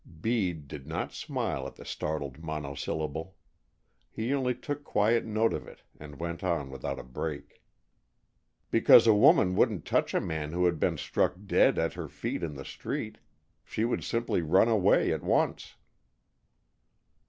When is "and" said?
5.99-6.19